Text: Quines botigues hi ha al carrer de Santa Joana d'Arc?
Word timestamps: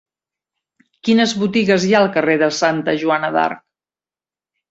Quines 1.07 1.33
botigues 1.41 1.85
hi 1.89 1.93
ha 1.93 1.99
al 1.99 2.09
carrer 2.17 2.37
de 2.43 2.49
Santa 2.61 2.97
Joana 3.03 3.29
d'Arc? 3.37 3.63